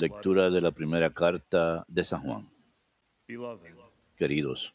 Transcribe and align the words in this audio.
Lectura 0.00 0.50
de 0.50 0.60
la 0.60 0.70
primera 0.70 1.10
carta 1.10 1.84
de 1.88 2.04
San 2.04 2.22
Juan. 2.22 2.48
Queridos, 4.16 4.72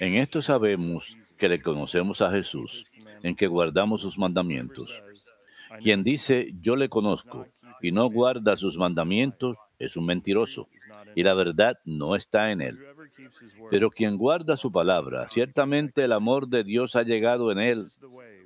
en 0.00 0.16
esto 0.16 0.42
sabemos 0.42 1.16
que 1.38 1.48
le 1.48 1.62
conocemos 1.62 2.20
a 2.20 2.30
Jesús, 2.30 2.84
en 3.22 3.36
que 3.36 3.46
guardamos 3.46 4.02
sus 4.02 4.18
mandamientos. 4.18 4.88
Quien 5.80 6.02
dice 6.02 6.52
yo 6.60 6.76
le 6.76 6.88
conozco 6.88 7.46
y 7.80 7.92
no 7.92 8.10
guarda 8.10 8.56
sus 8.56 8.76
mandamientos 8.76 9.56
es 9.78 9.96
un 9.96 10.06
mentiroso, 10.06 10.68
y 11.14 11.22
la 11.22 11.34
verdad 11.34 11.78
no 11.84 12.16
está 12.16 12.50
en 12.50 12.60
él. 12.62 12.78
Pero 13.70 13.90
quien 13.90 14.16
guarda 14.16 14.56
su 14.56 14.70
palabra, 14.72 15.28
ciertamente 15.28 16.04
el 16.04 16.12
amor 16.12 16.48
de 16.48 16.64
Dios 16.64 16.96
ha 16.96 17.02
llegado 17.02 17.52
en 17.52 17.58
él 17.58 17.88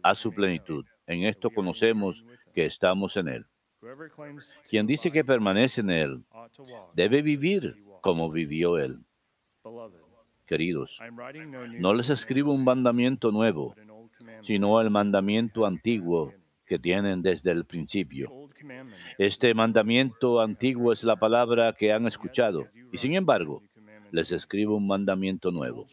a 0.02 0.14
su 0.14 0.32
plenitud. 0.32 0.84
En 1.06 1.24
esto 1.24 1.50
conocemos 1.50 2.24
que 2.54 2.66
estamos 2.66 3.16
en 3.16 3.28
él. 3.28 3.46
Quien 4.68 4.86
dice 4.86 5.10
que 5.10 5.24
permanece 5.24 5.80
en 5.80 5.90
Él 5.90 6.24
debe 6.94 7.22
vivir 7.22 7.76
como 8.00 8.30
vivió 8.30 8.78
Él. 8.78 8.98
Queridos, 10.46 10.98
no 11.78 11.92
les 11.92 12.08
escribo 12.08 12.52
un 12.52 12.64
mandamiento 12.64 13.32
nuevo, 13.32 13.74
sino 14.42 14.80
el 14.80 14.90
mandamiento 14.90 15.66
antiguo 15.66 16.32
que 16.66 16.78
tienen 16.78 17.22
desde 17.22 17.50
el 17.50 17.64
principio. 17.64 18.30
Este 19.18 19.54
mandamiento 19.54 20.40
antiguo 20.40 20.92
es 20.92 21.04
la 21.04 21.16
palabra 21.16 21.72
que 21.72 21.92
han 21.92 22.06
escuchado, 22.06 22.66
y 22.92 22.98
sin 22.98 23.14
embargo, 23.14 23.62
les 24.12 24.32
escribo 24.32 24.76
un 24.76 24.86
mandamiento 24.86 25.50
nuevo, 25.50 25.86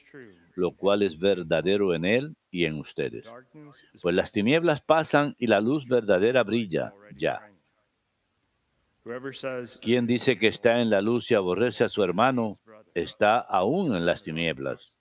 lo 0.56 0.72
cual 0.72 1.02
es 1.02 1.18
verdadero 1.18 1.94
en 1.94 2.06
Él 2.06 2.36
y 2.52 2.66
en 2.66 2.76
ustedes. 2.76 3.26
Pues 4.02 4.16
las 4.16 4.32
tinieblas 4.32 4.82
pasan 4.82 5.36
y 5.40 5.48
la 5.48 5.62
luz 5.62 5.88
verdadera 5.88 6.44
brilla 6.44 6.94
ya. 7.16 7.42
Quien 9.82 10.08
dice 10.08 10.38
que 10.38 10.48
está 10.48 10.80
en 10.80 10.90
la 10.90 11.02
luz 11.02 11.30
y 11.30 11.36
aborrece 11.36 11.84
a 11.84 11.90
su 11.90 12.04
hermano, 12.04 12.58
está 12.94 13.40
aún 13.40 13.96
en 13.96 14.06
las 14.06 14.24
tinieblas. 14.24 14.94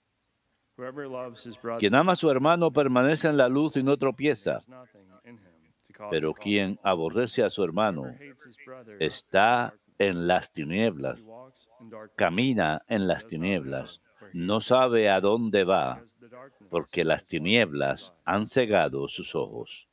Quien 1.79 1.95
ama 1.95 2.13
a 2.13 2.17
su 2.17 2.31
hermano 2.31 2.73
permanece 2.73 3.29
en 3.29 3.37
la 3.37 3.49
luz 3.49 3.77
y 3.77 3.83
no 3.83 3.97
tropieza. 3.97 4.63
Pero 6.11 6.35
quien 6.35 6.81
aborrece 6.83 7.45
a 7.45 7.51
su 7.51 7.63
hermano 7.63 8.05
está 8.99 9.75
en 9.99 10.27
las 10.27 10.53
tinieblas, 10.53 11.29
camina 12.17 12.83
en 12.89 13.07
las 13.07 13.27
tinieblas, 13.29 14.01
no 14.33 14.61
sabe 14.61 15.11
a 15.11 15.21
dónde 15.21 15.63
va, 15.63 16.03
porque 16.71 17.05
las 17.05 17.27
tinieblas 17.27 18.13
han 18.25 18.47
cegado 18.47 19.07
sus 19.09 19.37
ojos. 19.37 19.87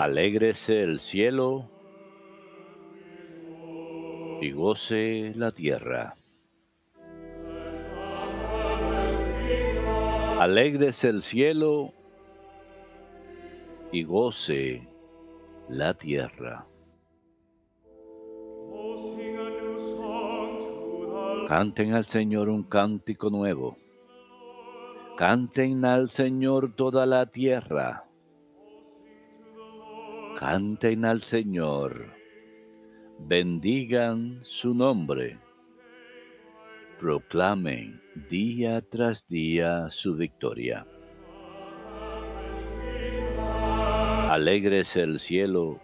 Alégrese 0.00 0.82
el 0.82 1.00
cielo 1.00 1.73
y 4.44 4.50
goce 4.50 5.32
la 5.36 5.52
tierra. 5.52 6.14
Alégrese 10.38 11.08
el 11.08 11.22
cielo 11.22 11.94
y 13.90 14.04
goce 14.04 14.86
la 15.70 15.94
tierra. 15.94 16.66
Canten 21.48 21.94
al 21.94 22.04
Señor 22.04 22.50
un 22.50 22.64
cántico 22.64 23.30
nuevo. 23.30 23.78
Canten 25.16 25.86
al 25.86 26.10
Señor 26.10 26.74
toda 26.76 27.06
la 27.06 27.24
tierra. 27.24 28.04
Canten 30.38 31.06
al 31.06 31.22
Señor 31.22 32.23
bendigan 33.26 34.40
su 34.42 34.74
nombre, 34.74 35.38
proclamen 37.00 38.02
día 38.28 38.82
tras 38.82 39.26
día 39.26 39.88
su 39.90 40.14
victoria. 40.14 40.86
Alegres 44.28 44.94
el 44.96 45.18
cielo 45.18 45.80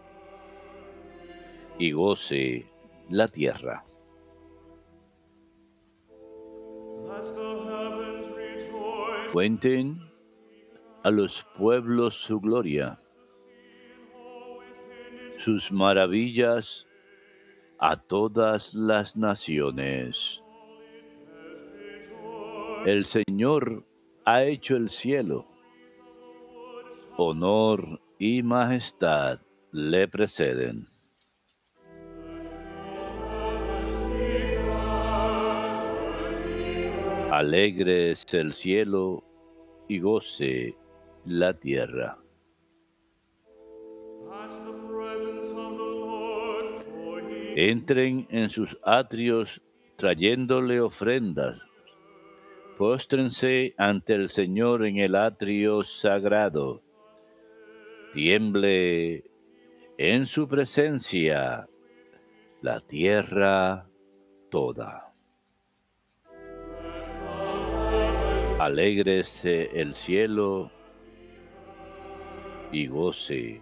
y 1.78 1.92
goce 1.92 2.66
la 3.08 3.28
tierra. 3.28 3.86
Cuenten 9.32 9.98
a 11.04 11.10
los 11.10 11.46
pueblos 11.56 12.16
su 12.16 12.38
gloria, 12.38 13.00
sus 15.38 15.72
maravillas 15.72 16.86
a 17.80 17.96
todas 17.96 18.74
las 18.74 19.16
naciones. 19.16 20.42
El 22.84 23.06
Señor 23.06 23.84
ha 24.26 24.44
hecho 24.44 24.76
el 24.76 24.90
cielo. 24.90 25.46
Honor 27.16 28.00
y 28.18 28.42
majestad 28.42 29.40
le 29.72 30.08
preceden. 30.08 30.86
Alegre 37.30 38.10
es 38.10 38.24
el 38.32 38.52
cielo 38.52 39.24
y 39.88 40.00
goce 40.00 40.76
la 41.24 41.54
tierra. 41.54 42.18
Entren 47.56 48.26
en 48.30 48.50
sus 48.50 48.78
atrios 48.84 49.60
trayéndole 49.96 50.80
ofrendas. 50.80 51.60
Póstrense 52.78 53.74
ante 53.76 54.14
el 54.14 54.28
Señor 54.28 54.86
en 54.86 54.98
el 54.98 55.14
atrio 55.14 55.82
sagrado. 55.82 56.82
Tiemble 58.14 59.24
en 59.98 60.26
su 60.26 60.48
presencia 60.48 61.68
la 62.62 62.80
tierra 62.80 63.86
toda. 64.50 65.12
Alégrese 68.58 69.70
el 69.80 69.94
cielo 69.94 70.70
y 72.72 72.86
goce 72.86 73.60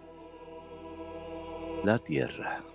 la 1.83 1.97
tierra. 1.99 2.68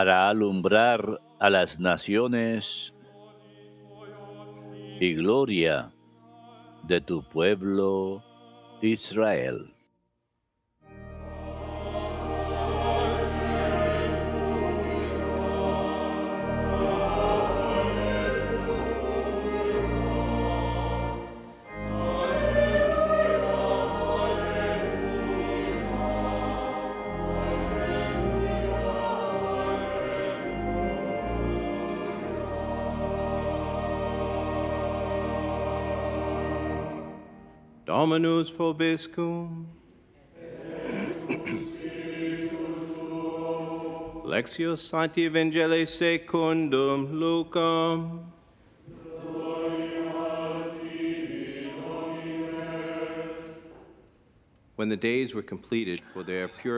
Para 0.00 0.30
alumbrar 0.30 1.20
a 1.40 1.50
las 1.50 1.78
naciones 1.78 2.94
y 4.98 5.12
gloria 5.12 5.92
de 6.84 7.02
tu 7.02 7.22
pueblo 7.22 8.24
Israel. 8.80 9.74
Dominus 38.20 38.50
vobiscum. 38.50 39.66
Sancti 44.76 45.24
Evangelii 45.24 45.86
secundum 45.86 47.18
Lucam. 47.18 48.20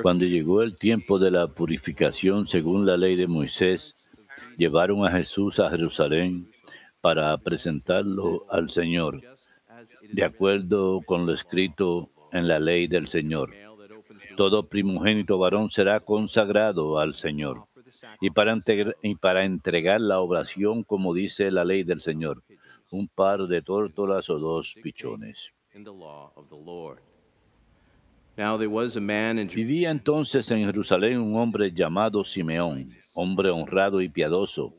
Cuando 0.02 0.24
llegó 0.24 0.62
el 0.62 0.76
tiempo 0.76 1.18
de 1.18 1.30
la 1.30 1.46
purificación 1.48 2.46
según 2.46 2.86
la 2.86 2.96
ley 2.96 3.16
de 3.16 3.26
Moisés, 3.26 3.94
llevaron 4.56 5.04
a 5.04 5.10
Jesús 5.10 5.58
a 5.60 5.70
Jerusalén 5.70 6.48
para 7.00 7.36
presentarlo 7.38 8.46
al 8.48 8.70
Señor, 8.70 9.20
de 10.02 10.24
acuerdo 10.24 11.00
con 11.04 11.26
lo 11.26 11.32
escrito 11.32 12.10
en 12.32 12.48
la 12.48 12.58
ley 12.58 12.86
del 12.86 13.08
Señor. 13.08 13.50
Todo 14.36 14.68
primogénito 14.68 15.38
varón 15.38 15.70
será 15.70 16.00
consagrado 16.00 16.98
al 16.98 17.14
Señor. 17.14 17.66
Y 18.20 18.30
para, 18.30 19.44
entregar 19.44 20.00
la 20.00 20.20
oblación, 20.20 20.82
como 20.82 21.14
dice 21.14 21.50
la 21.50 21.64
ley 21.64 21.82
del 21.82 22.00
Señor, 22.00 22.42
un 22.90 23.08
par 23.08 23.46
de 23.46 23.62
tórtolas 23.62 24.28
o 24.30 24.38
dos 24.38 24.74
pichones. 24.82 25.52
Vivía 29.54 29.90
entonces 29.90 30.50
en 30.50 30.64
Jerusalén 30.64 31.20
un 31.20 31.36
hombre 31.36 31.70
llamado 31.72 32.24
Simeón, 32.24 32.90
hombre 33.12 33.50
honrado 33.50 34.00
y 34.00 34.08
piadoso, 34.08 34.74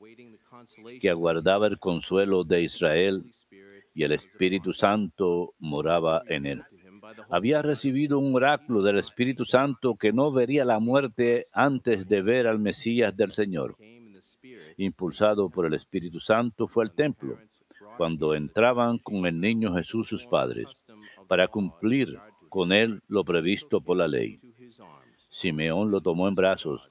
que 1.00 1.10
aguardaba 1.10 1.68
el 1.68 1.78
consuelo 1.78 2.44
de 2.44 2.64
Israel 2.64 3.24
y 3.94 4.04
el 4.04 4.12
Espíritu 4.12 4.74
Santo 4.74 5.54
moraba 5.60 6.24
en 6.28 6.46
él. 6.46 6.64
Había 7.30 7.62
recibido 7.62 8.18
un 8.20 8.34
oráculo 8.36 8.82
del 8.82 8.98
Espíritu 8.98 9.46
Santo 9.46 9.96
que 9.96 10.14
no 10.14 10.32
vería 10.32 10.66
la 10.66 10.80
muerte 10.80 11.48
antes 11.52 12.08
de 12.08 12.22
ver 12.22 12.48
al 12.48 12.60
Mesías 12.60 13.16
del 13.16 13.32
Señor. 13.32 13.76
Impulsado 14.78 15.50
por 15.50 15.66
el 15.66 15.74
Espíritu 15.74 16.20
Santo 16.20 16.68
fue 16.68 16.86
al 16.86 16.92
templo, 16.92 17.38
cuando 17.98 18.34
entraban 18.34 18.98
con 18.98 19.26
el 19.26 19.40
niño 19.40 19.76
Jesús 19.76 20.08
sus 20.08 20.26
padres, 20.26 20.68
para 21.28 21.48
cumplir 21.48 22.18
con 22.50 22.72
él 22.72 23.02
lo 23.08 23.24
previsto 23.24 23.82
por 23.82 23.98
la 23.98 24.08
ley. 24.08 24.40
Simeón 25.30 25.92
lo 25.92 26.02
tomó 26.02 26.28
en 26.28 26.36
brazos 26.36 26.82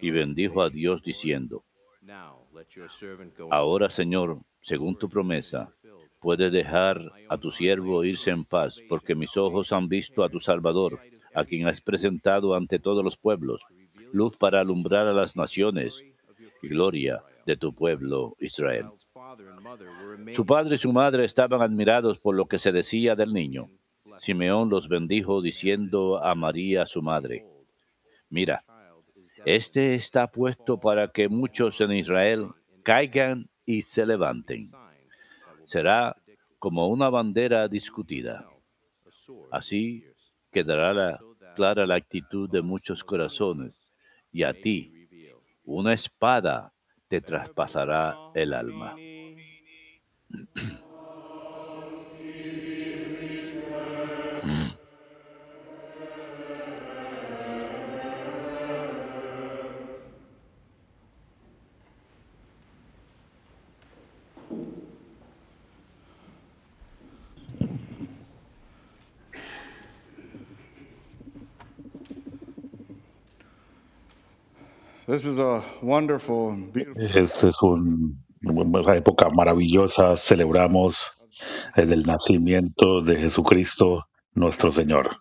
y 0.00 0.10
bendijo 0.10 0.62
a 0.62 0.70
Dios 0.70 1.02
diciendo, 1.02 1.64
Ahora, 3.50 3.90
Señor, 3.90 4.38
según 4.60 4.96
tu 4.96 5.08
promesa, 5.08 5.72
puedes 6.22 6.52
dejar 6.52 7.12
a 7.28 7.36
tu 7.36 7.50
siervo 7.50 8.04
irse 8.04 8.30
en 8.30 8.44
paz, 8.44 8.80
porque 8.88 9.14
mis 9.14 9.36
ojos 9.36 9.72
han 9.72 9.88
visto 9.88 10.22
a 10.22 10.30
tu 10.30 10.40
Salvador, 10.40 11.00
a 11.34 11.44
quien 11.44 11.66
has 11.66 11.80
presentado 11.80 12.54
ante 12.54 12.78
todos 12.78 13.04
los 13.04 13.16
pueblos, 13.16 13.60
luz 14.12 14.36
para 14.36 14.60
alumbrar 14.60 15.06
a 15.06 15.12
las 15.12 15.36
naciones 15.36 16.02
y 16.62 16.68
gloria 16.68 17.22
de 17.44 17.56
tu 17.56 17.74
pueblo 17.74 18.36
Israel. 18.38 18.86
Su 20.34 20.46
padre 20.46 20.76
y 20.76 20.78
su 20.78 20.92
madre 20.92 21.24
estaban 21.24 21.60
admirados 21.60 22.18
por 22.18 22.34
lo 22.34 22.46
que 22.46 22.58
se 22.58 22.72
decía 22.72 23.16
del 23.16 23.32
niño. 23.32 23.68
Simeón 24.18 24.68
los 24.70 24.88
bendijo 24.88 25.42
diciendo 25.42 26.22
a 26.22 26.34
María, 26.34 26.86
su 26.86 27.02
madre, 27.02 27.46
Mira, 28.32 28.64
este 29.44 29.94
está 29.94 30.26
puesto 30.28 30.78
para 30.78 31.08
que 31.08 31.28
muchos 31.28 31.80
en 31.82 31.92
Israel 31.92 32.48
caigan 32.82 33.50
y 33.66 33.82
se 33.82 34.06
levanten. 34.06 34.70
Será 35.64 36.16
como 36.58 36.88
una 36.88 37.08
bandera 37.10 37.68
discutida. 37.68 38.46
Así 39.50 40.04
quedará 40.50 40.92
la- 40.92 41.24
clara 41.54 41.86
la 41.86 41.94
actitud 41.96 42.48
de 42.50 42.62
muchos 42.62 43.04
corazones, 43.04 43.74
y 44.32 44.42
a 44.42 44.54
ti 44.54 44.92
una 45.64 45.92
espada 45.94 46.72
te 47.08 47.20
traspasará 47.20 48.20
el 48.34 48.52
alma. 48.54 49.00
Esta 76.96 77.48
es 77.48 77.62
un- 77.62 78.24
una 78.42 78.96
época 78.96 79.28
maravillosa. 79.28 80.16
Celebramos 80.16 81.12
el 81.76 82.02
nacimiento 82.02 83.02
de 83.02 83.16
Jesucristo, 83.16 84.06
nuestro 84.34 84.72
Señor. 84.72 85.18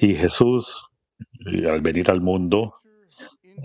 Y 0.00 0.14
Jesús, 0.14 0.86
eh, 1.46 1.70
al 1.70 1.82
venir 1.82 2.10
al 2.10 2.20
mundo, 2.20 2.74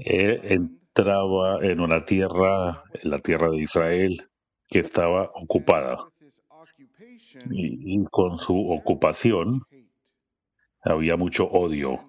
entraba 0.06 1.60
en 1.66 1.80
una 1.80 2.02
tierra, 2.02 2.84
en 3.02 3.10
la 3.10 3.20
tierra 3.20 3.50
de 3.50 3.58
Israel, 3.62 4.30
que 4.68 4.80
estaba 4.80 5.32
ocupada. 5.34 6.06
Y, 7.50 8.04
con 8.12 8.38
su 8.38 8.70
ocupación 8.72 9.64
había 10.84 11.16
mucho 11.18 11.46
odio. 11.50 12.09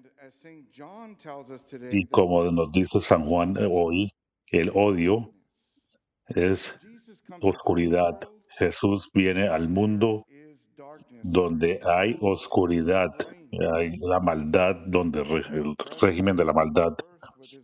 Y 1.91 2.07
como 2.07 2.43
nos 2.51 2.71
dice 2.71 2.99
San 2.99 3.25
Juan 3.25 3.55
eh, 3.59 3.67
hoy, 3.69 4.11
el 4.51 4.71
odio 4.73 5.33
es 6.27 6.77
oscuridad. 7.41 8.19
Jesús 8.57 9.09
viene 9.13 9.47
al 9.47 9.69
mundo 9.69 10.25
donde 11.23 11.79
hay 11.83 12.17
oscuridad, 12.21 13.09
hay 13.75 13.97
la 13.97 14.19
maldad, 14.19 14.75
donde 14.87 15.21
el 15.21 15.75
régimen 15.99 16.35
de 16.35 16.45
la 16.45 16.53
maldad, 16.53 16.93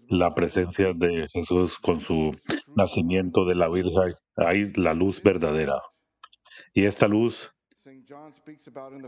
la 0.10 0.34
presencia 0.34 0.94
de 0.94 1.28
Jesús 1.32 1.78
con 1.80 2.00
su 2.02 2.32
nacimiento 2.76 3.46
de 3.46 3.56
la 3.56 3.70
Virgen, 3.70 4.14
hay 4.36 4.72
la 4.74 4.94
luz 4.94 5.22
verdadera. 5.22 5.82
Y 6.74 6.86
esta 6.86 7.08
luz, 7.08 7.52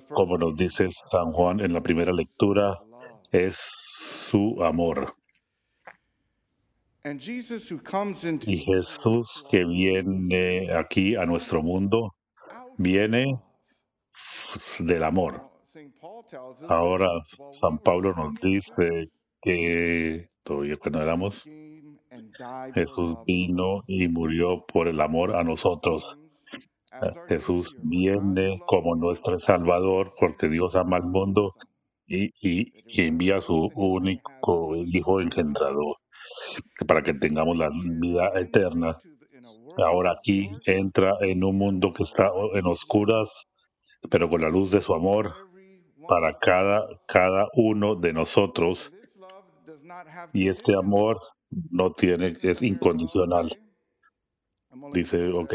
como 0.10 0.38
nos 0.38 0.56
dice 0.56 0.90
San 0.92 1.32
Juan 1.32 1.60
en 1.60 1.74
la 1.74 1.82
primera 1.82 2.12
lectura. 2.12 2.78
Es 3.32 3.58
su 3.58 4.62
amor. 4.64 5.16
And 7.04 7.20
Jesus 7.20 7.72
who 7.72 7.80
comes 7.80 8.26
into 8.26 8.52
Y 8.52 8.58
Jesús 8.58 9.46
que 9.50 9.64
viene 9.66 10.70
aquí 10.74 11.16
a 11.16 11.26
nuestro 11.26 11.62
mundo, 11.62 12.14
viene 12.78 13.40
del 14.80 15.04
amor. 15.04 15.50
Ahora 16.68 17.08
San 17.60 17.80
Pablo 17.80 18.14
nos 18.14 18.40
dice 18.42 19.10
que 19.42 20.28
todavía 20.44 20.76
cuando 20.78 21.02
éramos, 21.02 21.48
Jesús 22.74 23.18
vino 23.26 23.84
y 23.88 24.08
murió 24.08 24.66
por 24.66 24.88
el 24.88 25.00
amor 25.00 25.36
a 25.36 25.44
nosotros. 25.44 26.18
Jesús 27.28 27.76
viene 27.84 28.60
como 28.66 28.96
nuestro 28.96 29.38
Salvador 29.40 30.14
porque 30.20 30.50
Dios 30.50 30.76
ama 30.76 30.98
al 30.98 31.06
mundo 31.06 31.54
y, 32.10 33.02
envía 33.02 33.38
a 33.38 33.42
su 33.42 33.70
único 33.76 34.76
Hijo 34.76 35.22
engendrado 35.22 35.98
para 36.88 37.04
que 37.04 37.14
tengamos 37.14 37.58
la 37.58 37.70
vida 37.72 38.30
eterna. 38.36 38.98
Ahora 39.78 40.14
aquí 40.18 40.50
entra 40.66 41.14
en 41.22 41.44
un 41.44 41.58
mundo 41.58 41.94
que 41.94 42.04
está 42.04 42.32
en 42.54 42.66
oscuras, 42.66 43.48
pero 44.10 44.30
con 44.30 44.42
la 44.42 44.50
luz 44.50 44.72
de 44.72 44.82
su 44.82 44.94
amor 44.94 45.34
para 46.08 46.34
cada, 46.34 46.88
cada 47.08 47.48
uno 47.54 47.96
de 47.96 48.14
nosotros. 48.14 48.92
Y 50.34 50.50
este 50.50 50.76
amor 50.76 51.20
no 51.72 51.92
tiene, 51.94 52.36
es 52.42 52.62
incondicional. 52.62 53.50
Dice, 54.94 55.32
ok, 55.32 55.54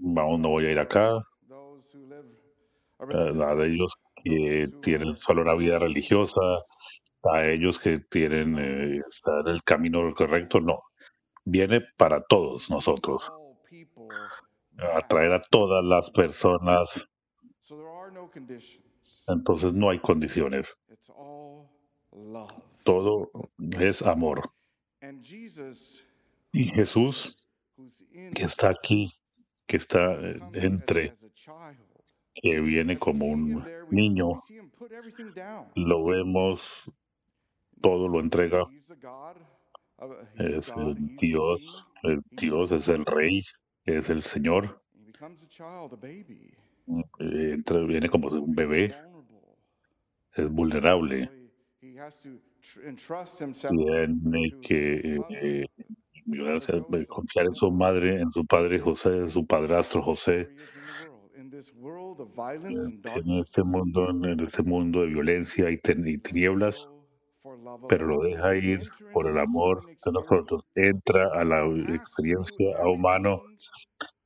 vamos, 0.00 0.40
no 0.40 0.50
voy 0.50 0.66
a 0.66 0.72
ir 0.72 0.78
acá. 0.78 1.22
eh, 2.98 3.32
religious 3.32 3.40
A 3.42 3.54
de 3.54 3.66
ellos 3.66 3.94
who 4.26 4.80
tienen 4.80 5.14
solo 5.14 5.42
una 5.42 5.54
vida 5.54 5.78
religiosa, 5.78 6.40
a 7.32 7.46
ellos 7.46 7.78
que 7.78 7.98
tienen, 7.98 8.58
eh, 8.58 9.02
está 9.08 9.40
en 9.40 9.48
el 9.48 9.62
camino 9.62 10.14
correcto, 10.14 10.60
no. 10.60 10.82
Viene 11.44 11.80
para 11.96 12.22
todos 12.24 12.70
nosotros, 12.70 13.32
people 13.68 14.08
a 14.78 15.40
todas 15.50 15.84
las 15.84 16.10
personas. 16.10 17.00
Entonces 19.26 19.72
no 19.72 19.90
hay 19.90 20.00
condiciones. 20.00 20.76
Todo 22.84 23.30
es 23.80 24.02
amor. 24.02 24.50
Y 26.52 26.64
Jesús, 26.68 27.50
que 28.34 28.44
está 28.44 28.70
aquí, 28.70 29.12
que 29.66 29.76
está 29.76 30.14
eh, 30.14 30.36
entre. 30.54 31.16
Que 32.42 32.60
viene 32.60 32.98
como 32.98 33.26
un 33.26 33.64
niño, 33.90 34.42
lo 35.74 36.04
vemos, 36.04 36.90
todo 37.80 38.08
lo 38.08 38.20
entrega. 38.20 38.64
Es 40.38 40.72
el 40.76 41.16
Dios, 41.16 41.86
el 42.02 42.22
Dios 42.30 42.72
es 42.72 42.88
el. 42.88 43.04
Rey, 43.04 43.40
es 43.84 44.10
el 44.10 44.22
Señor. 44.22 44.80
Entra, 47.18 47.80
viene 47.80 48.08
como 48.08 48.28
un 48.28 48.54
bebé, 48.54 48.94
es 50.34 50.48
vulnerable. 50.50 51.30
Tiene 53.70 54.52
que 54.60 55.16
eh, 55.30 55.66
confiar 57.08 57.46
en 57.46 57.54
su 57.54 57.70
madre, 57.70 58.20
en 58.20 58.30
su 58.32 58.44
padre 58.44 58.78
José, 58.78 59.28
su 59.30 59.46
padrastro 59.46 60.02
José. 60.02 60.50
Darkness, 63.02 63.48
este 63.48 63.62
mundo, 63.64 64.10
en 64.10 64.40
este 64.40 64.62
mundo 64.62 65.00
de 65.02 65.08
violencia 65.08 65.70
y, 65.70 65.78
tinieblas, 65.78 66.90
pero 67.88 68.06
lo 68.06 68.22
deja 68.22 68.56
ir 68.56 68.80
por 69.12 69.28
el 69.28 69.38
amor 69.38 69.82
de 70.04 70.12
nosotros. 70.12 70.64
Entra 70.74 71.28
a 71.34 71.44
la 71.44 71.66
experiencia 71.94 72.76
a 72.82 72.88
humano 72.88 73.42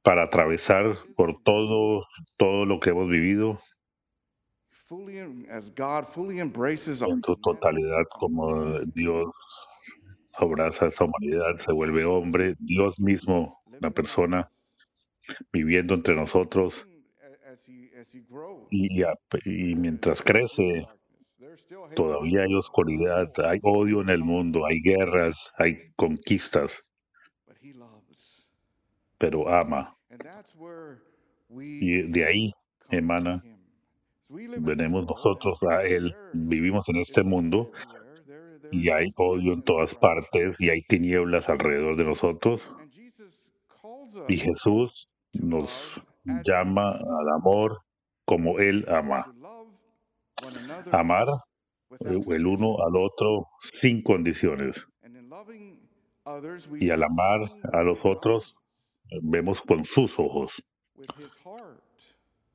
para 0.03 0.25
atravesar 0.25 0.97
por 1.17 1.41
todo, 1.45 2.07
todo 2.37 2.67
lo 2.67 2.81
que 2.81 2.91
hemos 2.91 3.09
vivido. 3.09 3.61
Em- 4.91 5.47
as 5.51 5.71
God 5.71 6.07
fully 6.09 6.41
embraces 6.41 7.03
our 7.03 7.11
en 7.13 7.23
su 7.23 7.37
totalidad, 7.37 8.05
como 8.19 8.81
Dios 8.95 9.69
abraza 10.35 10.87
a 10.87 10.89
esta 10.89 11.05
humanidad, 11.05 11.59
se 11.65 11.73
vuelve 11.73 12.05
hombre, 12.05 12.57
Dios 12.61 12.99
mismo, 13.01 13.59
among 13.67 13.95
persona 13.95 14.51
viviendo 15.53 15.95
entre 15.95 16.15
nosotros 16.15 16.87
Even 16.87 17.03
a- 17.23 17.53
as 17.53 17.67
he, 17.67 17.69
as 17.69 17.69
he 17.69 17.69
grows, 17.69 17.90
y, 18.71 19.01
y 19.01 19.03
a- 19.03 19.15
y 19.45 19.73
there, 19.73 19.77
mientras 19.77 20.23
crece, 20.23 20.87
todavía 21.95 22.43
hay 22.43 22.55
oscuridad, 22.55 23.29
hay 23.45 23.59
odio 23.63 24.01
en 24.03 24.11
el 24.11 24.21
mundo, 24.21 24.65
hay 24.67 24.81
guerras, 24.81 25.51
hay 25.59 25.77
conquistas, 25.97 26.83
pero 29.19 29.49
ama. 29.49 29.95
And 30.11 30.21
that's 30.23 30.55
where 30.55 30.99
Y 31.53 32.03
de 32.03 32.25
ahí 32.25 32.53
emana, 32.91 33.43
venimos 34.29 35.07
nosotros 35.07 35.59
a 35.69 35.83
Él, 35.85 36.15
vivimos 36.33 36.89
en 36.89 36.97
este 36.97 37.23
mundo 37.23 37.71
y 38.71 38.89
hay 38.91 39.13
odio 39.17 39.53
en 39.53 39.63
todas 39.63 39.95
partes 39.95 40.61
y 40.61 40.71
hay 40.71 40.83
tinieblas 40.83 41.49
alrededor 41.49 41.97
de 41.97 42.05
nosotros. 42.05 42.63
Y 44.29 44.37
Jesús 44.37 45.09
nos 45.33 46.01
llama 46.45 46.91
al 46.93 47.29
amor 47.37 47.79
como 48.31 48.61
Él 48.61 48.87
ama. 48.89 49.27
Amar 50.93 51.27
eh, 51.91 52.21
el 52.29 52.47
uno 52.47 52.77
al 52.87 52.95
otro 52.97 53.49
sin 53.59 54.01
condiciones. 54.03 54.87
Y 56.79 56.91
al 56.91 57.03
amar 57.03 57.41
a 57.73 57.83
los 57.83 57.99
otros, 58.05 58.55
vemos 59.21 59.59
con 59.67 59.85
sus 59.85 60.17
ojos, 60.21 60.63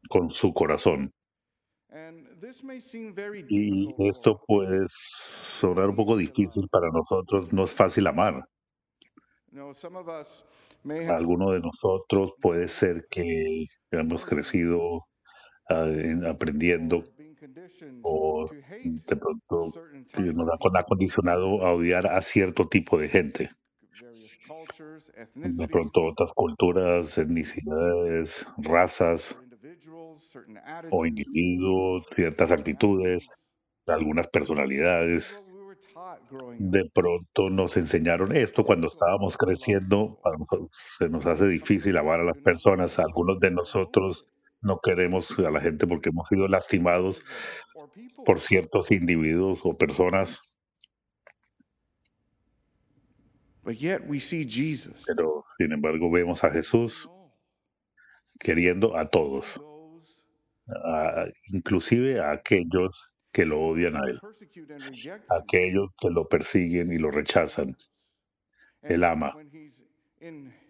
con 0.08 0.29
su 0.29 0.53
corazón. 0.53 1.12
Y 3.50 4.08
esto 4.08 4.41
puede 4.48 4.86
sonar 5.60 5.89
un 5.89 5.96
poco 5.98 6.15
difícil 6.15 6.70
para 6.72 6.89
nosotros. 6.89 7.51
No 7.51 7.65
es 7.65 7.74
fácil 7.74 8.08
amar. 8.08 8.48
Alguno 11.10 11.51
de 11.51 11.60
nosotros 11.60 12.32
puede 12.41 12.70
ser 12.70 13.08
que 13.10 13.65
hemos 13.91 14.25
crecido 14.25 15.05
aprendiendo 15.67 17.03
o 18.01 18.48
de 18.50 19.15
pronto 19.15 19.72
nos 20.34 20.75
ha, 20.75 20.84
condicionado 20.84 21.65
a 21.65 21.74
odiar 21.74 22.07
a 22.07 22.22
cierto 22.22 22.67
tipo 22.67 22.98
de 22.98 23.10
gente. 23.10 23.50
De 25.36 25.67
pronto 25.67 26.03
otras 26.03 26.31
culturas, 26.34 27.17
etnicidades, 27.17 28.45
razas 28.57 29.39
o 30.91 31.05
individuos, 31.05 32.05
ciertas 32.15 32.51
actitudes, 32.51 33.29
algunas 33.88 34.27
personalidades. 34.27 35.41
De 36.60 36.89
pronto 36.93 37.50
nos 37.50 37.77
enseñaron 37.77 38.36
esto 38.36 38.63
cuando 38.63 38.88
estábamos 38.88 39.38
creciendo. 39.38 40.19
Se 40.98 41.10
nos 41.10 41.25
hace 41.25 41.48
difícil 41.48 41.98
amar 41.98 42.19
a 42.19 42.25
las 42.25 42.38
personas. 42.38 43.00
Algunos 43.00 43.39
de 43.39 43.51
nosotros 43.51 44.29
no 44.62 44.79
queremos 44.81 45.38
a 45.39 45.51
la 45.51 45.62
gente 45.62 45.85
porque 45.88 46.09
hemos 46.09 46.27
sido 46.29 46.47
lastimados 46.47 47.21
por 48.25 48.39
ciertos 48.39 48.91
individuos 48.91 49.59
o 49.63 49.77
personas, 49.77 50.41
But 53.63 53.77
yet 53.79 54.01
we 54.07 54.19
see 54.19 54.45
Jesus. 54.45 55.05
Pero 55.07 55.43
sin 55.57 55.71
embargo 55.71 56.12
vemos 56.12 56.43
a 56.43 56.51
Jesús 56.51 57.09
queriendo 58.39 58.95
a 58.95 59.05
todos, 59.07 59.59
a- 60.67 61.25
inclusive 61.51 62.19
a 62.19 62.31
aquellos 62.31 63.12
que 63.31 63.45
lo 63.45 63.59
odian 63.62 63.95
a 63.95 64.01
Él, 64.07 64.19
a 65.29 65.35
aquellos 65.38 65.89
que 66.00 66.09
lo 66.12 66.27
persiguen 66.27 66.91
y 66.91 66.97
lo 66.97 67.09
rechazan. 67.09 67.75
Él 68.83 69.03
ama. 69.03 69.33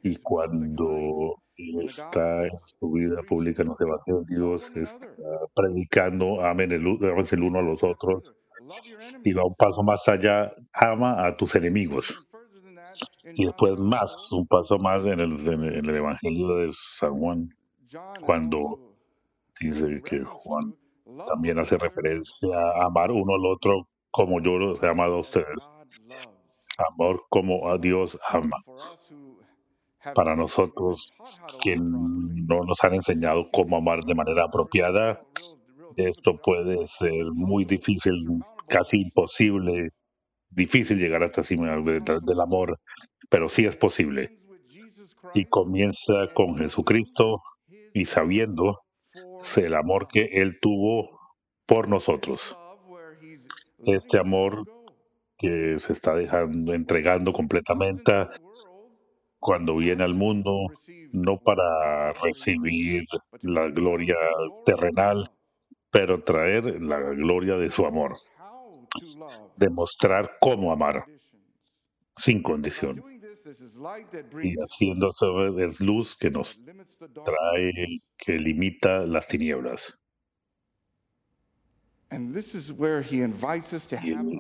Y 0.03 0.15
cuando 0.17 1.35
está 1.57 2.43
en 2.45 2.51
su 2.79 2.91
vida 2.91 3.21
pública 3.23 3.63
en 3.63 3.69
los 3.69 3.81
evangelios, 3.81 4.71
está 4.75 5.07
predicando, 5.55 6.41
amen 6.43 6.71
el, 6.71 6.85
el 6.85 7.43
uno 7.43 7.59
a 7.59 7.63
los 7.63 7.83
otros, 7.83 8.33
y 9.23 9.33
va 9.33 9.45
un 9.45 9.53
paso 9.55 9.83
más 9.83 10.07
allá, 10.07 10.53
ama 10.73 11.25
a 11.25 11.35
tus 11.35 11.55
enemigos. 11.55 12.17
Y 13.35 13.45
después 13.45 13.77
más, 13.79 14.31
un 14.31 14.47
paso 14.47 14.77
más 14.77 15.05
en 15.05 15.19
el, 15.19 15.33
en 15.49 15.63
el- 15.63 15.95
Evangelio 15.95 16.55
de 16.57 16.69
San 16.71 17.15
Juan, 17.15 17.49
cuando 18.21 18.79
dice 19.59 20.01
que 20.05 20.23
Juan 20.23 20.75
también 21.25 21.59
hace 21.59 21.77
referencia 21.77 22.49
a 22.57 22.85
amar 22.85 23.11
uno 23.11 23.33
al 23.35 23.45
otro 23.47 23.87
como 24.11 24.41
yo 24.41 24.57
los 24.57 24.81
he 24.83 24.87
amado 24.87 25.15
a 25.15 25.19
ustedes. 25.21 25.75
Amor 26.77 27.23
como 27.29 27.69
a 27.69 27.77
Dios 27.77 28.17
ama. 28.29 28.57
Para 30.13 30.35
nosotros 30.35 31.13
que 31.63 31.75
no 31.77 32.63
nos 32.63 32.83
han 32.83 32.93
enseñado 32.93 33.49
cómo 33.51 33.77
amar 33.77 34.03
de 34.03 34.13
manera 34.13 34.45
apropiada, 34.45 35.21
esto 35.95 36.37
puede 36.37 36.87
ser 36.87 37.25
muy 37.33 37.65
difícil, 37.65 38.13
casi 38.67 38.97
imposible, 38.97 39.89
difícil 40.49 40.99
llegar 40.99 41.23
hasta 41.23 41.43
cima 41.43 41.75
del 41.77 42.41
amor, 42.41 42.79
pero 43.29 43.47
sí 43.49 43.65
es 43.65 43.75
posible. 43.75 44.39
Y 45.33 45.45
comienza 45.45 46.27
con 46.33 46.57
Jesucristo 46.57 47.41
y 47.93 48.05
sabiendo 48.05 48.81
el 49.55 49.73
amor 49.75 50.07
que 50.07 50.29
Él 50.33 50.59
tuvo 50.61 51.19
por 51.65 51.89
nosotros. 51.89 52.57
Este 53.85 54.19
amor 54.19 54.63
que 55.37 55.77
se 55.79 55.93
está 55.93 56.15
dejando, 56.15 56.73
entregando 56.73 57.33
completamente 57.33 58.27
cuando 59.45 59.77
viene 59.77 60.03
al 60.03 60.15
mundo, 60.15 60.51
no 61.11 61.37
para 61.37 62.13
recibir 62.13 63.05
la 63.43 63.67
gloria 63.67 64.15
terrenal, 64.65 65.29
pero 65.91 66.23
traer 66.23 66.81
la 66.81 66.99
gloria 66.99 67.55
de 67.55 67.69
su 67.69 67.85
amor, 67.85 68.13
demostrar 69.55 70.37
cómo 70.39 70.71
amar 70.71 71.05
sin 72.15 72.41
condición. 72.41 73.03
Y 74.41 74.55
haciendo 74.59 75.09
eso 75.09 75.59
es 75.59 75.79
luz 75.79 76.17
que 76.17 76.31
nos 76.31 76.59
trae, 77.23 78.01
que 78.17 78.39
limita 78.39 79.05
las 79.05 79.27
tinieblas. 79.27 79.95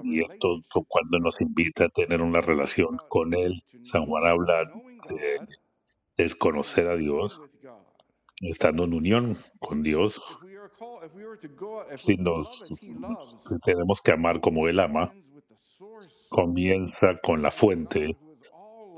Y, 0.03 0.21
esto 0.23 0.47
cuando 0.87 1.19
nos 1.19 1.39
invita 1.41 1.85
a 1.85 1.89
tener 1.89 2.21
una 2.23 2.41
relación 2.41 2.97
con 3.07 3.35
Él. 3.35 3.61
San 3.83 4.05
Juan 4.05 4.25
habla 4.25 4.71
de 5.07 5.39
desconocer 6.17 6.87
a 6.87 6.95
Dios, 6.95 7.41
estando 8.41 8.85
en 8.85 8.93
unión 8.93 9.37
con 9.59 9.83
Dios. 9.83 10.21
Si 11.95 12.15
nos 12.15 12.67
si 12.67 13.59
tenemos 13.63 14.01
que 14.01 14.11
amar 14.11 14.41
como 14.41 14.67
Él 14.67 14.79
ama, 14.79 15.13
comienza 16.29 17.19
con 17.21 17.41
la 17.41 17.51
fuente, 17.51 18.17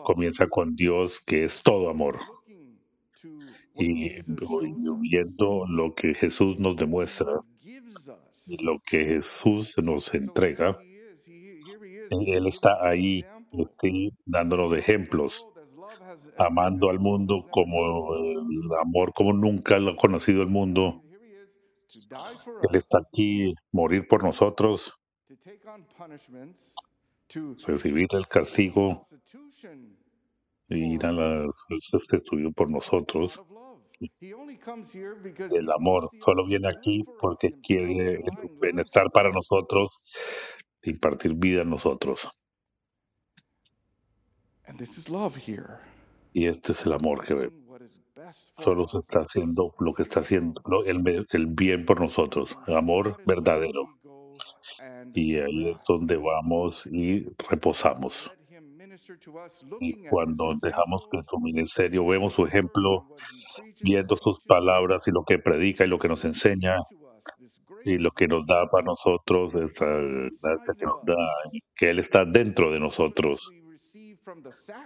comienza 0.04 0.48
con 0.48 0.76
Dios 0.76 1.20
que 1.20 1.44
es 1.44 1.62
todo 1.64 1.90
amor. 1.90 2.20
Y, 3.80 4.10
viendo 5.02 5.66
lo 5.68 5.94
que 5.94 6.16
Jesús 6.16 6.60
nos 6.60 6.76
demuestra 6.78 7.42
y 8.48 8.64
lo 8.64 8.80
que 8.80 9.22
Jesús 9.22 9.76
nos 9.84 10.14
entrega, 10.16 10.80
Él, 12.10 12.48
está 12.48 12.78
ahí 12.82 13.24
sí, 13.82 14.14
dándonos 14.26 14.74
ejemplos, 14.74 15.48
amando 16.38 16.90
al 16.90 17.00
mundo 17.00 17.46
como 17.52 18.14
el 18.16 18.70
amor 18.82 19.14
como 19.14 19.34
nunca 19.34 19.78
lo 19.80 19.92
ha 19.92 19.96
conocido 19.96 20.42
el 20.42 20.50
mundo. 20.50 21.02
Él 22.70 22.76
está 22.76 23.00
aquí, 23.00 23.54
morir 23.72 24.08
por 24.08 24.24
nosotros, 24.24 24.98
recibir 27.66 28.08
el 28.12 28.28
castigo 28.28 29.08
y 30.70 30.96
ir 30.96 31.06
a 31.06 31.12
la 31.12 31.46
sustituido 31.80 32.52
por 32.52 32.72
nosotros. 32.72 33.42
El 34.00 35.72
amor 35.72 36.10
solo 36.24 36.46
viene 36.46 36.68
aquí 36.68 37.04
porque 37.20 37.60
quiere 37.62 38.24
bienestar 38.62 39.10
para 39.12 39.30
nosotros, 39.32 40.02
impartir 40.84 41.34
vida 41.36 41.64
en 41.64 41.70
nosotros. 41.72 42.30
And 44.68 44.78
this 44.78 44.98
is 44.98 45.10
love 45.10 45.36
here. 45.38 45.80
Y 46.38 46.46
este 46.48 46.74
es 46.74 46.86
el 46.86 46.94
amor 46.94 47.26
que 47.26 47.34
ve- 47.34 47.52
solo 48.64 48.88
se 48.88 49.00
está 49.00 49.20
haciendo 49.20 49.74
lo 49.80 49.94
que 49.96 50.04
está 50.04 50.20
haciendo, 50.20 50.62
el, 50.86 51.26
el 51.32 51.46
bien 51.48 51.86
por 51.86 52.00
nosotros, 52.00 52.58
el 52.68 52.76
amor 52.78 53.18
verdadero. 53.26 53.84
Y 55.14 55.38
ahí 55.38 55.70
es 55.70 55.82
donde 55.88 56.18
vamos 56.18 56.86
y 56.92 57.26
reposamos. 57.50 58.32
Y 59.80 59.94
cuando 60.10 60.54
dejamos 60.62 61.08
que 61.12 61.24
su 61.24 61.40
ministerio, 61.40 62.06
vemos 62.06 62.34
su 62.34 62.46
ejemplo, 62.46 63.08
viendo 63.82 64.16
sus 64.18 64.40
palabras 64.46 65.08
y 65.08 65.12
lo 65.12 65.24
que 65.24 65.40
predica 65.40 65.86
y 65.86 65.88
lo 65.88 66.00
que 66.00 66.08
nos 66.08 66.24
enseña 66.26 66.76
y 67.84 67.98
lo 67.98 68.12
que 68.12 68.28
nos 68.28 68.46
da 68.46 68.68
para 68.70 68.86
nosotros, 68.86 69.54
lives 69.54 69.74
gracia 70.42 70.74
que 70.78 70.86
nos 70.86 71.04
da, 71.04 71.16
que 71.76 71.90
Él 71.92 72.00
está 72.00 72.26
dentro 72.26 72.72
de 72.72 72.80
nosotros. 72.80 73.50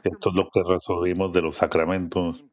Esto 0.04 0.30
es 0.30 0.36
lo 0.36 0.50
que 0.52 0.62
recibimos 0.64 1.34
de 1.34 1.42
los 1.42 1.58
sacramentos, 1.58 2.46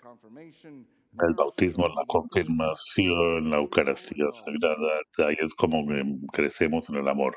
el 1.21 1.35
bautismo, 1.35 1.87
la 1.89 2.05
confirmación, 2.07 3.51
la 3.51 3.59
Eucaristía 3.59 4.25
sagrada. 4.33 5.01
Ahí 5.27 5.37
es 5.39 5.55
como 5.55 5.79
em, 5.93 6.27
crecemos 6.33 6.89
en 6.89 6.97
el 6.97 7.09
amor. 7.09 7.37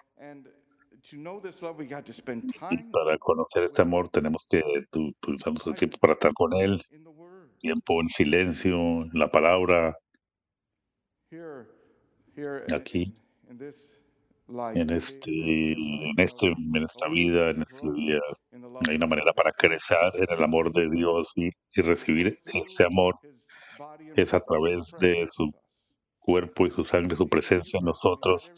Y 2.71 2.77
para 2.91 3.17
conocer 3.17 3.63
este 3.63 3.81
amor 3.81 4.09
tenemos 4.09 4.45
que 4.49 4.59
el 4.59 4.87
inside 5.47 5.73
tiempo 5.73 5.97
para 5.99 6.13
estar 6.13 6.33
con 6.33 6.53
Él, 6.53 6.81
tiempo 7.59 8.01
en 8.01 8.07
silencio, 8.07 8.75
en 8.77 9.11
la 9.13 9.29
palabra, 9.29 9.97
aquí, 12.73 13.13
en 14.73 14.89
este, 14.89 15.73
en, 15.73 16.19
este, 16.19 16.47
en 16.47 16.83
esta 16.83 17.07
vida, 17.09 17.51
en 17.51 17.61
este 17.61 17.91
día. 17.91 18.19
Hay 18.89 18.95
una 18.95 19.07
manera 19.07 19.33
para 19.33 19.51
crecer 19.51 19.97
en 20.15 20.35
el 20.35 20.43
amor 20.43 20.71
de 20.71 20.89
Dios 20.89 21.31
y, 21.35 21.47
y 21.47 21.81
recibir 21.81 22.39
ese 22.45 22.83
amor 22.83 23.15
es 24.15 24.33
a 24.33 24.39
través 24.41 24.95
de 24.99 25.27
su 25.29 25.51
cuerpo 26.19 26.67
y 26.67 26.71
su 26.71 26.85
sangre, 26.85 27.15
su 27.15 27.27
presencia 27.27 27.79
en 27.79 27.85
nosotros. 27.85 28.51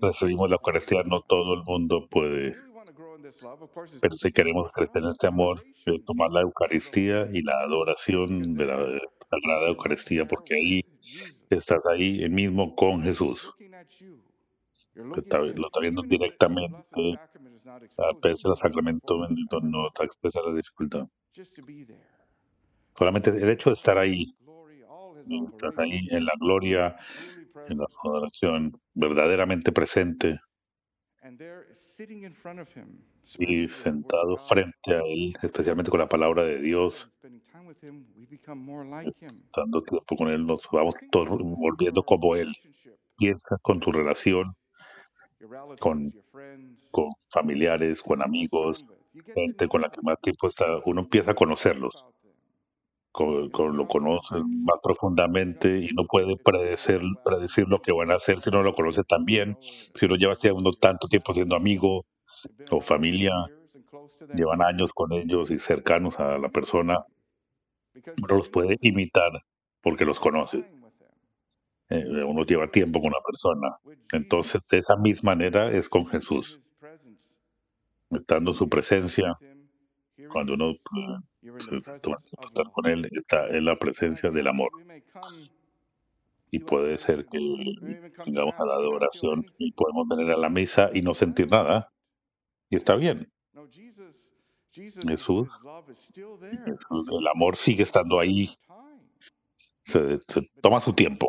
Recibimos 0.00 0.48
la 0.48 0.56
Eucaristía, 0.56 1.02
no 1.04 1.22
todo 1.22 1.54
el 1.54 1.62
mundo 1.66 2.06
puede, 2.10 2.52
pero 4.00 4.16
si 4.16 4.32
queremos 4.32 4.70
crecer 4.72 5.02
en 5.02 5.08
este 5.08 5.26
amor, 5.26 5.62
tomar 6.06 6.30
la 6.30 6.42
Eucaristía 6.42 7.28
y 7.32 7.42
la 7.42 7.60
adoración 7.60 8.54
de 8.54 8.66
la 8.66 8.76
Sagrada 9.28 9.68
Eucaristía, 9.68 10.26
porque 10.26 10.54
ahí 10.54 10.84
estás 11.50 11.84
ahí 11.86 12.28
mismo 12.28 12.74
con 12.74 13.02
Jesús. 13.02 13.50
Looking 15.08 15.22
está- 15.24 15.38
lo 15.38 15.66
está 15.66 15.80
viendo 15.80 16.02
directamente 16.02 17.18
a 17.98 18.12
looking 18.20 18.54
sacramento 18.56 19.20
bendito 19.20 19.60
no 19.60 19.90
te 19.90 20.04
expresa 20.04 20.40
la 20.42 20.54
dificultad. 20.54 21.06
Solamente 22.96 23.30
el 23.30 23.48
hecho 23.48 23.70
de 23.70 23.74
estar 23.74 23.98
ahí, 23.98 24.26
estar 25.48 25.72
ahí 25.78 26.08
en 26.10 26.24
la 26.24 26.32
gloria, 26.38 26.96
en 27.68 27.78
la 27.78 27.86
adoración, 28.04 28.72
verdaderamente 28.94 29.72
presente. 29.72 30.40
Y 33.38 33.68
sentado 33.68 34.36
frente 34.38 34.94
a 34.94 35.00
Él, 35.04 35.34
especialmente 35.42 35.90
con 35.90 36.00
la 36.00 36.08
palabra 36.08 36.42
de 36.44 36.60
Dios, 36.60 37.10
estando 39.22 39.82
tiempo 39.82 40.16
con 40.16 40.28
Él, 40.28 40.46
nos 40.46 40.62
vamos 40.72 40.94
todos 41.10 41.28
volviendo 41.40 42.02
como 42.02 42.34
Él. 42.36 42.52
Piensa 43.16 43.58
con 43.62 43.80
tu 43.80 43.92
relación 43.92 44.54
con, 45.78 46.12
con 46.90 47.10
familiares, 47.28 48.02
con 48.02 48.22
amigos, 48.22 48.90
gente 49.34 49.68
con 49.68 49.82
la 49.82 49.90
que 49.90 50.00
más 50.02 50.20
tiempo 50.20 50.46
está, 50.46 50.66
uno 50.84 51.02
empieza 51.02 51.32
a 51.32 51.34
conocerlos, 51.34 52.08
con, 53.12 53.50
lo 53.76 53.88
predict. 53.88 54.46
más 54.64 54.78
profundamente 54.82 55.78
y 55.78 55.88
no 55.94 56.04
puede 56.06 56.36
predecir, 56.36 57.00
predecir 57.24 57.66
lo 57.68 57.80
que 57.80 57.92
van 57.92 58.10
a 58.10 58.16
hacer 58.16 58.40
si 58.40 58.50
no 58.50 58.62
lo 58.62 58.74
conoce 58.74 59.02
tan 59.04 59.24
bien. 59.24 59.56
Si 59.60 60.06
uno 60.06 60.16
lleva 60.16 60.34
siendo 60.34 60.70
tanto 60.72 61.08
tiempo 61.08 61.34
siendo 61.34 61.56
amigo 61.56 62.06
o 62.70 62.80
familia, 62.80 63.32
llevan 64.34 64.62
años 64.62 64.90
con 64.94 65.12
ellos 65.12 65.50
y 65.50 65.58
cercanos 65.58 66.18
a 66.20 66.38
la 66.38 66.48
persona, 66.50 66.98
uno 67.94 68.36
los 68.36 68.48
puede 68.48 68.76
imitar 68.80 69.32
porque 69.82 70.04
los 70.04 70.20
conoce. 70.20 70.79
Eh, 71.90 72.24
uno 72.24 72.44
lleva 72.44 72.70
tiempo 72.70 73.00
con 73.00 73.10
la 73.10 73.20
persona. 73.26 73.76
Entonces, 74.12 74.64
de 74.66 74.78
esa 74.78 74.96
misma 74.96 75.32
manera 75.32 75.70
es 75.70 75.88
con 75.88 76.06
Jesús, 76.06 76.60
estando 78.10 78.52
su 78.52 78.68
presencia. 78.68 79.36
Cuando 80.30 80.54
uno 80.54 80.70
is. 80.70 80.78
eh, 81.42 82.64
con 82.72 82.86
Él, 82.86 83.08
está 83.10 83.48
en 83.48 83.64
la 83.64 83.74
presencia 83.74 84.30
del 84.30 84.46
amor. 84.46 84.70
Y 86.52 86.60
puede 86.60 86.98
ser 86.98 87.26
que 87.26 87.38
vengamos 88.24 88.54
a 88.58 88.64
la 88.64 88.74
adoración 88.74 89.46
y 89.58 89.72
podemos 89.72 90.06
venir 90.08 90.30
a 90.32 90.36
la 90.36 90.48
misa 90.48 90.90
y 90.92 91.02
no 91.02 91.14
sentir 91.14 91.50
nada. 91.50 91.92
Y 92.68 92.76
está 92.76 92.94
bien. 92.96 93.28
Jesús, 94.72 95.48
el 97.18 97.28
amor 97.34 97.56
sigue 97.56 97.82
estando 97.82 98.20
ahí, 98.20 98.56
se, 99.84 100.18
toma 100.60 100.78
su 100.80 100.92
tiempo, 100.92 101.28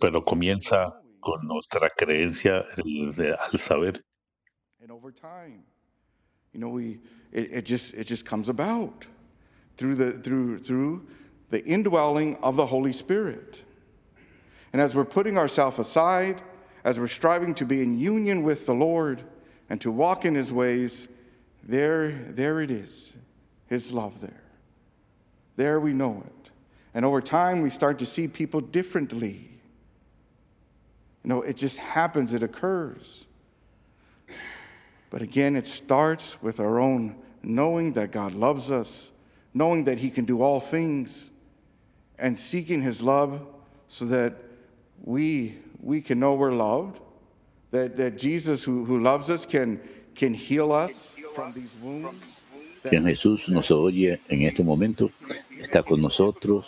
pero 0.00 0.22
comienza 0.22 0.92
con 1.20 1.46
nuestra 1.46 1.88
creencia 1.90 2.64
al 2.76 3.58
saber. 3.58 4.02
And 4.80 4.90
over 4.92 5.10
time, 5.10 5.64
you 6.52 6.60
know, 6.60 6.68
we 6.68 7.00
it, 7.32 7.52
it 7.52 7.64
just 7.64 7.94
it 7.94 8.06
just 8.06 8.24
comes 8.24 8.48
about 8.48 9.06
through 9.76 9.96
the 9.96 10.12
through 10.12 10.60
through 10.60 11.06
the 11.50 11.64
indwelling 11.64 12.36
of 12.42 12.56
the 12.56 12.66
Holy 12.66 12.92
Spirit. 12.92 13.58
And 14.72 14.82
as 14.82 14.94
we're 14.94 15.04
putting 15.04 15.38
ourselves 15.38 15.78
aside, 15.78 16.42
as 16.84 16.98
we're 16.98 17.06
striving 17.06 17.54
to 17.54 17.64
be 17.64 17.82
in 17.82 17.98
union 17.98 18.42
with 18.42 18.66
the 18.66 18.74
Lord 18.74 19.22
and 19.70 19.80
to 19.80 19.90
walk 19.90 20.24
in 20.24 20.34
his 20.34 20.52
ways, 20.52 21.08
there 21.62 22.12
there 22.30 22.60
it 22.60 22.70
is. 22.70 23.14
His 23.66 23.92
love 23.92 24.20
there. 24.20 24.42
There 25.56 25.80
we 25.80 25.92
know 25.92 26.22
it. 26.26 26.50
And 26.94 27.04
over 27.04 27.20
time 27.20 27.62
we 27.62 27.70
start 27.70 27.98
to 27.98 28.06
see 28.06 28.28
people 28.28 28.60
differently. 28.60 29.57
You 31.24 31.28
know, 31.28 31.42
it 31.42 31.56
just 31.56 31.78
happens, 31.78 32.32
it 32.32 32.42
occurs. 32.42 33.26
But 35.10 35.22
again, 35.22 35.56
it 35.56 35.66
starts 35.66 36.40
with 36.42 36.60
our 36.60 36.78
own 36.78 37.16
knowing 37.42 37.92
that 37.94 38.12
God 38.12 38.34
loves 38.34 38.70
us, 38.70 39.10
knowing 39.54 39.84
that 39.84 39.98
He 39.98 40.10
can 40.10 40.24
do 40.24 40.42
all 40.42 40.60
things, 40.60 41.30
and 42.18 42.38
seeking 42.38 42.82
His 42.82 43.02
love 43.02 43.46
so 43.88 44.04
that 44.06 44.34
we, 45.02 45.56
we 45.80 46.00
can 46.00 46.20
know 46.20 46.34
we're 46.34 46.52
loved, 46.52 47.00
that, 47.70 47.96
that 47.96 48.18
Jesus, 48.18 48.64
who, 48.64 48.84
who 48.84 48.98
loves 48.98 49.30
us, 49.30 49.46
can, 49.46 49.80
can 50.14 50.34
heal 50.34 50.72
us 50.72 51.16
from 51.34 51.52
these 51.52 51.74
wounds. 51.82 52.40
Que 52.82 53.00
Jesús 53.00 53.48
nos 53.48 53.70
oye 53.70 54.20
en 54.28 54.42
este 54.42 54.62
momento, 54.62 55.10
está 55.60 55.82
con 55.82 56.00
nosotros, 56.00 56.66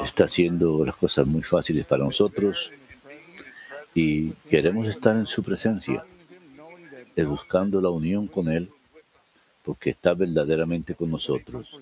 está 0.00 0.24
haciendo 0.24 0.84
las 0.84 0.94
cosas 0.94 1.26
muy 1.26 1.42
fáciles 1.42 1.86
para 1.86 2.04
nosotros 2.04 2.70
y 3.98 4.30
queremos 4.48 4.86
estar 4.86 5.16
en 5.16 5.26
su 5.26 5.42
presencia, 5.42 6.04
eh, 7.16 7.24
buscando 7.24 7.80
la 7.80 7.90
unión 7.90 8.28
con 8.28 8.48
Él, 8.48 8.70
porque 9.64 9.90
está 9.90 10.14
verdaderamente 10.14 10.94
con 10.94 11.10
nosotros 11.10 11.76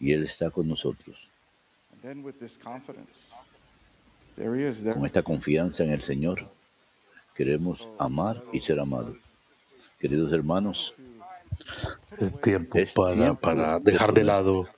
y 0.00 0.12
Él 0.12 0.24
está 0.24 0.50
con 0.50 0.66
nosotros. 0.66 1.28
Con 4.94 5.04
esta 5.04 5.22
confianza 5.22 5.84
en 5.84 5.90
el 5.90 6.00
Señor, 6.00 6.48
queremos 7.34 7.86
amar 7.98 8.42
y 8.50 8.60
ser 8.60 8.80
amados. 8.80 9.18
Queridos 10.00 10.32
hermanos, 10.32 10.94
es 12.18 12.40
tiempo 12.40 12.78
para, 12.94 13.34
para 13.34 13.78
dejar 13.78 14.14
de 14.14 14.24
lado 14.24 14.68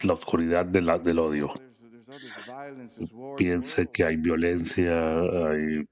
la, 0.00 0.14
oscuridad 0.14 0.64
de 0.64 0.80
la, 0.80 0.98
del 0.98 1.18
odio. 1.18 1.52
Piense 3.36 3.86
que 3.86 4.04
hay 4.04 4.16
violencia, 4.16 5.20
hay, 5.20 5.88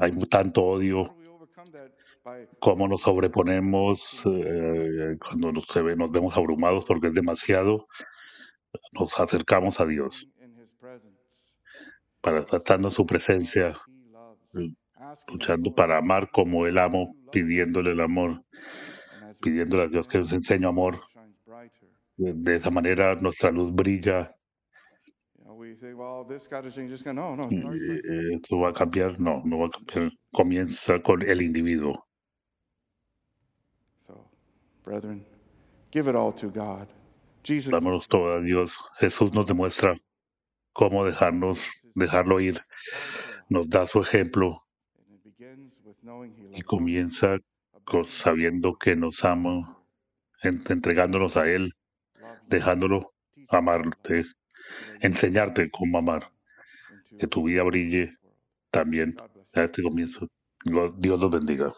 hay 0.00 0.18
tanto 0.28 0.62
odio. 0.64 1.16
¿Cómo 2.58 2.88
nos 2.88 3.02
sobreponemos 3.02 4.22
eh, 4.26 5.16
cuando 5.18 5.52
nos, 5.52 5.66
nos 5.96 6.10
vemos 6.10 6.36
abrumados 6.36 6.84
porque 6.84 7.08
es 7.08 7.14
demasiado? 7.14 7.86
Nos 8.98 9.18
acercamos 9.18 9.80
a 9.80 9.86
Dios 9.86 10.28
para 12.20 12.40
estar 12.40 12.80
en 12.80 12.90
su 12.90 13.06
presencia, 13.06 13.78
luchando 15.28 15.74
para 15.74 15.98
amar 15.98 16.28
como 16.30 16.66
Él 16.66 16.78
amo, 16.78 17.14
pidiéndole 17.32 17.92
el 17.92 18.00
amor 18.00 18.42
pidiéndole 19.40 19.84
a 19.84 19.88
Dios 19.88 20.06
que 20.08 20.18
nos 20.18 20.32
enseñe 20.32 20.66
amor. 20.66 21.00
De 22.16 22.56
esa 22.56 22.70
manera 22.70 23.14
nuestra 23.16 23.50
luz 23.50 23.72
brilla. 23.72 24.34
Esto 28.34 28.58
va 28.58 28.70
a 28.70 28.72
cambiar, 28.72 29.18
no, 29.20 29.42
no 29.44 29.58
va 29.58 29.66
a 29.66 29.70
cambiar. 29.70 30.12
Comienza 30.32 31.00
con 31.02 31.22
el 31.22 31.42
individuo. 31.42 32.06
Dámonos 37.70 38.08
todo 38.08 38.32
a 38.32 38.40
Dios. 38.40 38.76
Jesús 38.98 39.34
nos 39.34 39.46
demuestra 39.46 39.96
cómo 40.72 41.04
dejarnos, 41.04 41.68
dejarlo 41.94 42.40
ir. 42.40 42.60
Nos 43.48 43.68
da 43.68 43.86
su 43.86 44.00
ejemplo 44.02 44.64
y 46.54 46.62
comienza 46.62 47.38
sabiendo 48.06 48.76
que 48.76 48.96
nos 48.96 49.24
ama, 49.24 49.82
entregándonos 50.42 51.36
a 51.36 51.50
Él, 51.50 51.72
dejándolo 52.46 53.14
amarte, 53.48 54.24
enseñarte 55.00 55.70
cómo 55.70 55.98
amar, 55.98 56.32
que 57.18 57.26
tu 57.26 57.44
vida 57.44 57.62
brille 57.62 58.16
también 58.70 59.16
a 59.54 59.62
este 59.62 59.82
comienzo. 59.82 60.28
Dios 60.64 61.20
los 61.20 61.30
bendiga. 61.30 61.72